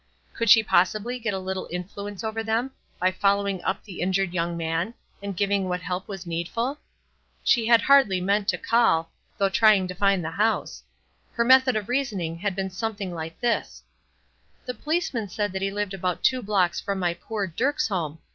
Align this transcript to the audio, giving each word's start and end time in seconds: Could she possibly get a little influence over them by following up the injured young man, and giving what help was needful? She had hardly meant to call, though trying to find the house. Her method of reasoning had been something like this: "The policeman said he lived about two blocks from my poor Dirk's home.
Could 0.33 0.49
she 0.49 0.63
possibly 0.63 1.19
get 1.19 1.35
a 1.35 1.37
little 1.37 1.67
influence 1.69 2.23
over 2.23 2.41
them 2.41 2.71
by 2.97 3.11
following 3.11 3.63
up 3.63 3.83
the 3.83 4.01
injured 4.01 4.33
young 4.33 4.57
man, 4.57 4.95
and 5.21 5.37
giving 5.37 5.69
what 5.69 5.81
help 5.83 6.07
was 6.07 6.25
needful? 6.25 6.79
She 7.43 7.67
had 7.67 7.83
hardly 7.83 8.19
meant 8.19 8.47
to 8.47 8.57
call, 8.57 9.11
though 9.37 9.47
trying 9.49 9.87
to 9.87 9.93
find 9.93 10.25
the 10.25 10.31
house. 10.31 10.81
Her 11.33 11.45
method 11.45 11.75
of 11.75 11.87
reasoning 11.87 12.39
had 12.39 12.55
been 12.55 12.71
something 12.71 13.13
like 13.13 13.39
this: 13.41 13.83
"The 14.65 14.73
policeman 14.73 15.29
said 15.29 15.53
he 15.53 15.69
lived 15.69 15.93
about 15.93 16.23
two 16.23 16.41
blocks 16.41 16.81
from 16.81 16.97
my 16.97 17.13
poor 17.13 17.45
Dirk's 17.45 17.87
home. 17.89 18.17